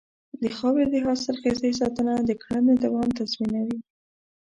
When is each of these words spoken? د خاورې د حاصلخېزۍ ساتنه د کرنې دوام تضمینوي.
د 0.41 0.43
خاورې 0.57 0.85
د 0.89 0.95
حاصلخېزۍ 1.05 1.71
ساتنه 1.81 2.13
د 2.29 2.31
کرنې 2.43 2.75
دوام 2.85 3.07
تضمینوي. 3.19 3.79